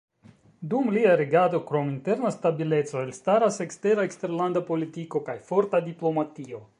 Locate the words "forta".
5.51-5.87